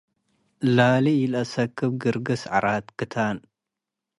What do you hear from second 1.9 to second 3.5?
ግርግስ ዐራት ክታን